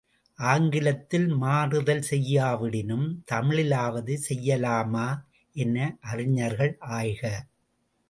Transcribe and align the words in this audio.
ஆங்கிலத்தில் 0.39 1.27
மாறுதல் 1.43 2.01
செய்யாவிடினும், 2.09 3.05
தமிழிலாவது 3.31 4.15
செய்யலாமா 4.29 5.07
என 5.55 5.77
அறிஞர்கள் 6.11 6.75
ஆய்க. 6.97 7.23